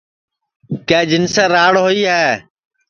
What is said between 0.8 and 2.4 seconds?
کہ جنسے راڑ ہوئی ہے